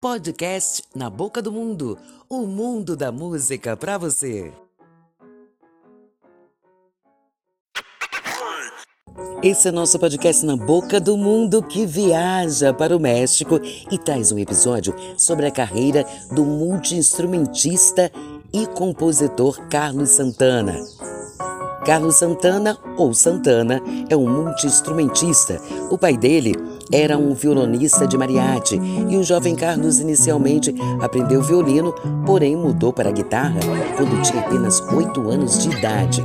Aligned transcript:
Podcast 0.00 0.84
Na 0.94 1.10
Boca 1.10 1.42
do 1.42 1.50
Mundo 1.50 1.98
o 2.30 2.46
mundo 2.46 2.94
da 2.94 3.10
música 3.10 3.76
para 3.76 3.98
você. 3.98 4.52
Esse 9.42 9.66
é 9.66 9.72
nosso 9.72 9.98
podcast 9.98 10.46
Na 10.46 10.56
Boca 10.56 11.00
do 11.00 11.16
Mundo 11.16 11.60
que 11.64 11.84
viaja 11.84 12.72
para 12.72 12.96
o 12.96 13.00
México 13.00 13.58
e 13.90 13.98
traz 13.98 14.30
um 14.30 14.38
episódio 14.38 14.94
sobre 15.16 15.46
a 15.46 15.50
carreira 15.50 16.06
do 16.30 16.44
multiinstrumentista 16.44 18.08
e 18.52 18.68
compositor 18.68 19.66
Carlos 19.68 20.10
Santana. 20.10 20.78
Carlos 21.88 22.16
Santana, 22.16 22.76
ou 22.98 23.14
Santana, 23.14 23.82
é 24.10 24.14
um 24.14 24.28
multiinstrumentista. 24.28 25.58
O 25.90 25.96
pai 25.96 26.18
dele 26.18 26.54
era 26.92 27.16
um 27.16 27.32
violonista 27.32 28.06
de 28.06 28.18
mariachi 28.18 28.78
e 29.08 29.16
o 29.16 29.24
jovem 29.24 29.56
Carlos 29.56 29.98
inicialmente 29.98 30.74
aprendeu 31.00 31.40
violino, 31.40 31.94
porém 32.26 32.54
mudou 32.54 32.92
para 32.92 33.08
a 33.08 33.12
guitarra 33.12 33.60
quando 33.96 34.20
tinha 34.20 34.42
apenas 34.42 34.82
8 34.82 35.30
anos 35.30 35.62
de 35.62 35.70
idade. 35.78 36.22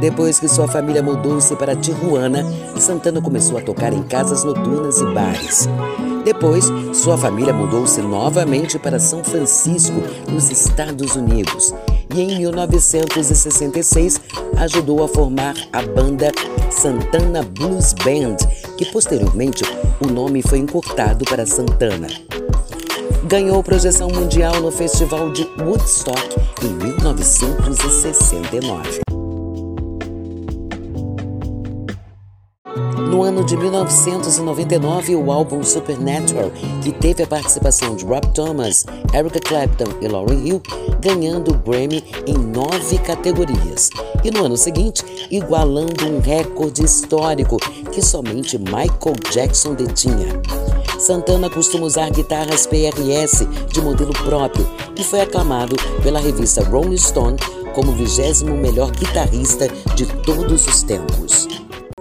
Depois 0.00 0.40
que 0.40 0.48
sua 0.48 0.66
família 0.66 1.02
mudou-se 1.02 1.54
para 1.54 1.76
Tijuana, 1.76 2.42
Santana 2.78 3.20
começou 3.20 3.58
a 3.58 3.60
tocar 3.60 3.92
em 3.92 4.04
casas 4.04 4.42
noturnas 4.42 5.02
e 5.02 5.06
bares. 5.12 5.68
Depois, 6.24 6.64
sua 6.94 7.18
família 7.18 7.52
mudou-se 7.52 8.00
novamente 8.00 8.78
para 8.78 8.98
São 8.98 9.22
Francisco, 9.22 10.02
nos 10.32 10.50
Estados 10.50 11.14
Unidos 11.14 11.74
e 12.14 12.22
em 12.22 12.38
1966 12.38 14.18
ajudou 14.56 15.04
a 15.04 15.08
formar 15.08 15.54
a 15.72 15.82
banda 15.82 16.30
Santana 16.70 17.42
Blues 17.42 17.92
Band, 17.92 18.36
que 18.78 18.86
posteriormente 18.86 19.64
o 20.00 20.06
nome 20.06 20.40
foi 20.42 20.58
encurtado 20.58 21.24
para 21.24 21.44
Santana. 21.44 22.06
Ganhou 23.24 23.60
projeção 23.62 24.08
mundial 24.08 24.60
no 24.60 24.70
Festival 24.70 25.32
de 25.32 25.48
Woodstock 25.58 26.36
em 26.62 26.68
1969. 26.68 29.13
No 33.14 33.22
ano 33.22 33.44
de 33.44 33.56
1999, 33.56 35.14
o 35.14 35.30
álbum 35.30 35.62
Supernatural, 35.62 36.50
que 36.82 36.90
teve 36.90 37.22
a 37.22 37.26
participação 37.28 37.94
de 37.94 38.04
Rob 38.04 38.26
Thomas, 38.34 38.84
Erica 39.14 39.38
Clapton 39.38 39.84
e 40.00 40.08
Lauryn 40.08 40.44
Hill, 40.44 40.60
ganhando 41.00 41.52
o 41.52 41.58
Grammy 41.58 42.02
em 42.26 42.36
nove 42.36 42.98
categorias. 42.98 43.88
E 44.24 44.32
no 44.32 44.44
ano 44.44 44.56
seguinte, 44.56 45.04
igualando 45.30 46.04
um 46.08 46.18
recorde 46.18 46.84
histórico 46.84 47.56
que 47.92 48.02
somente 48.02 48.58
Michael 48.58 49.14
Jackson 49.30 49.74
detinha. 49.74 50.42
Santana 50.98 51.48
costuma 51.48 51.86
usar 51.86 52.10
guitarras 52.10 52.66
PRS 52.66 53.46
de 53.72 53.80
modelo 53.80 54.12
próprio 54.24 54.68
e 54.98 55.04
foi 55.04 55.20
aclamado 55.20 55.76
pela 56.02 56.18
revista 56.18 56.64
Rolling 56.64 56.98
Stone 56.98 57.36
como 57.76 57.92
o 57.92 57.94
vigésimo 57.94 58.56
melhor 58.56 58.90
guitarrista 58.90 59.68
de 59.94 60.04
todos 60.24 60.66
os 60.66 60.82
tempos. 60.82 61.46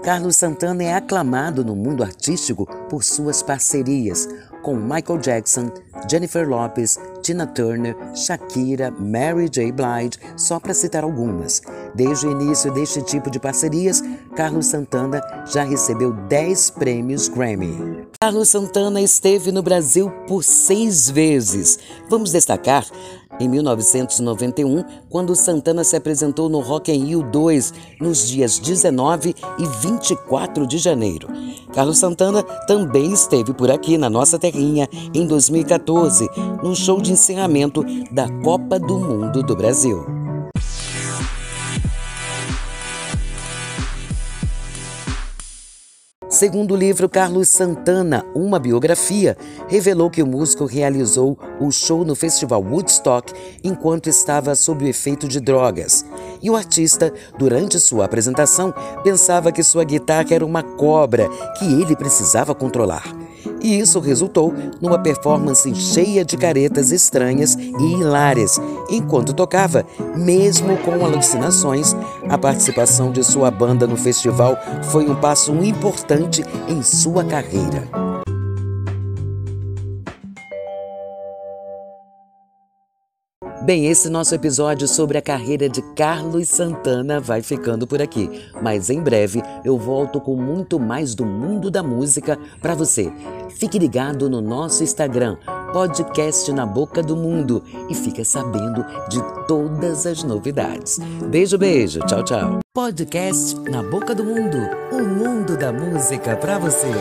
Carlos 0.03 0.35
Santana 0.35 0.83
é 0.83 0.93
aclamado 0.93 1.63
no 1.63 1.77
mundo 1.77 2.03
artístico 2.03 2.65
por 2.89 3.05
suas 3.05 3.41
parcerias 3.41 4.27
com 4.63 4.75
Michael 4.75 5.19
Jackson, 5.19 5.71
Jennifer 6.09 6.47
Lopez, 6.47 6.97
Tina 7.21 7.45
Turner, 7.45 7.95
Shakira, 8.15 8.91
Mary 8.91 9.49
J. 9.49 9.71
Blige, 9.71 10.17
só 10.37 10.59
para 10.59 10.73
citar 10.73 11.03
algumas. 11.03 11.61
Desde 11.93 12.25
o 12.25 12.31
início 12.31 12.73
deste 12.73 13.01
tipo 13.03 13.29
de 13.29 13.39
parcerias, 13.39 14.01
Carlos 14.35 14.65
Santana 14.67 15.21
já 15.45 15.63
recebeu 15.63 16.13
10 16.13 16.71
prêmios 16.71 17.27
Grammy. 17.27 18.07
Carlos 18.19 18.49
Santana 18.49 19.01
esteve 19.01 19.51
no 19.51 19.61
Brasil 19.61 20.09
por 20.27 20.43
seis 20.43 21.09
vezes. 21.09 21.77
Vamos 22.09 22.31
destacar 22.31 22.85
em 23.39 23.47
1991, 23.47 24.83
quando 25.09 25.35
Santana 25.35 25.83
se 25.83 25.95
apresentou 25.95 26.49
no 26.49 26.59
Rock 26.59 26.91
in 26.91 27.05
Rio 27.05 27.23
2 27.23 27.73
nos 27.99 28.27
dias 28.27 28.59
19 28.59 29.35
e 29.59 29.65
24 29.87 30.67
de 30.67 30.77
janeiro. 30.77 31.27
Carlos 31.73 31.97
Santana 31.97 32.43
também 32.67 33.11
esteve 33.11 33.53
por 33.53 33.71
aqui 33.71 33.97
na 33.97 34.09
nossa 34.09 34.37
terrinha 34.37 34.87
em 35.13 35.25
2014, 35.25 36.27
no 36.61 36.75
show 36.75 37.01
de 37.01 37.11
encerramento 37.11 37.83
da 38.11 38.27
Copa 38.43 38.79
do 38.79 38.99
Mundo 38.99 39.41
do 39.41 39.55
Brasil. 39.55 40.12
Segundo 46.33 46.73
o 46.73 46.75
livro 46.75 47.07
Carlos 47.07 47.47
Santana, 47.47 48.25
uma 48.33 48.57
biografia, 48.57 49.37
revelou 49.67 50.09
que 50.09 50.23
o 50.23 50.25
músico 50.25 50.65
realizou 50.65 51.37
o 51.59 51.71
show 51.71 52.03
no 52.03 52.15
festival 52.15 52.59
Woodstock 52.59 53.31
enquanto 53.63 54.09
estava 54.09 54.55
sob 54.55 54.83
o 54.83 54.87
efeito 54.87 55.27
de 55.27 55.39
drogas. 55.39 56.03
E 56.41 56.49
o 56.49 56.55
artista, 56.55 57.13
durante 57.37 57.79
sua 57.79 58.05
apresentação, 58.05 58.73
pensava 59.03 59.51
que 59.51 59.61
sua 59.61 59.83
guitarra 59.83 60.33
era 60.33 60.43
uma 60.43 60.63
cobra 60.63 61.29
que 61.59 61.65
ele 61.65 61.95
precisava 61.95 62.55
controlar 62.55 63.22
e 63.63 63.79
isso 63.79 63.99
resultou 63.99 64.53
numa 64.81 64.99
performance 64.99 65.73
cheia 65.73 66.25
de 66.25 66.37
caretas 66.37 66.91
estranhas 66.91 67.55
e 67.55 67.93
hilárias. 67.93 68.59
Enquanto 68.89 69.33
tocava, 69.33 69.85
mesmo 70.15 70.77
com 70.77 71.03
alucinações, 71.03 71.95
a 72.29 72.37
participação 72.37 73.11
de 73.11 73.23
sua 73.23 73.49
banda 73.49 73.87
no 73.87 73.95
festival 73.95 74.57
foi 74.91 75.09
um 75.09 75.15
passo 75.15 75.53
importante 75.63 76.43
em 76.67 76.83
sua 76.83 77.23
carreira. 77.23 78.02
Bem, 83.63 83.85
esse 83.87 84.09
nosso 84.09 84.35
episódio 84.35 84.89
sobre 84.89 85.17
a 85.17 85.21
carreira 85.21 85.69
de 85.69 85.81
Carlos 85.95 86.49
Santana 86.49 87.21
vai 87.21 87.41
ficando 87.41 87.87
por 87.87 88.01
aqui, 88.01 88.29
mas 88.61 88.89
em 88.89 89.01
breve 89.01 89.41
eu 89.63 89.77
volto 89.77 90.19
com 90.19 90.35
muito 90.35 90.77
mais 90.77 91.15
do 91.15 91.25
mundo 91.25 91.71
da 91.71 91.81
música 91.81 92.37
para 92.61 92.75
você. 92.75 93.09
Fique 93.51 93.79
ligado 93.79 94.29
no 94.29 94.41
nosso 94.41 94.83
Instagram, 94.83 95.37
podcast 95.71 96.51
na 96.51 96.65
boca 96.65 97.01
do 97.01 97.15
mundo 97.15 97.63
e 97.89 97.95
fique 97.95 98.25
sabendo 98.25 98.85
de 99.07 99.21
todas 99.47 100.05
as 100.05 100.23
novidades. 100.23 100.99
Beijo, 101.29 101.57
beijo, 101.57 102.01
tchau, 102.01 102.21
tchau. 102.21 102.59
Podcast 102.73 103.57
na 103.61 103.81
boca 103.81 104.13
do 104.13 104.25
mundo, 104.25 104.57
o 104.91 105.01
mundo 105.03 105.55
da 105.55 105.71
música 105.71 106.35
para 106.35 106.59
você. 106.59 106.91